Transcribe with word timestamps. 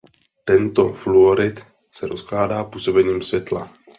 Tento 0.45 0.93
fluorid 0.93 1.59
se 1.91 2.07
rozkládá 2.07 2.63
působením 2.63 3.21
světla. 3.23 3.73